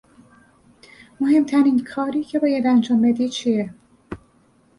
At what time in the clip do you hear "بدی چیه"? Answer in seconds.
3.01-3.73